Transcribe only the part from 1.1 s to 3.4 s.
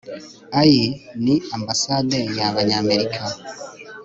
ni Ambasade yAbanyamerika